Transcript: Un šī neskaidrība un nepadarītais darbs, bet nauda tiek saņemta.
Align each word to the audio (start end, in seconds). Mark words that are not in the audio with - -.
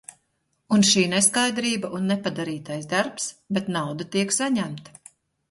Un 0.77 0.85
šī 0.91 1.03
neskaidrība 1.11 1.91
un 1.99 2.07
nepadarītais 2.13 2.89
darbs, 2.95 3.29
bet 3.59 3.71
nauda 3.77 4.09
tiek 4.19 4.35
saņemta. 4.41 4.99